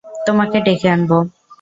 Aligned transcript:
তোমাকে 0.25 0.57
ডেকে 0.65 0.87
আনব। 0.87 1.11